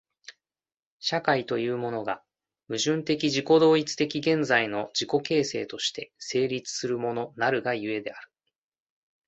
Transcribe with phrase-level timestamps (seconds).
[0.97, 2.23] 社会というものが、
[2.67, 8.27] 矛盾的自己同一的現在の自己形成として成立するものなるが故である。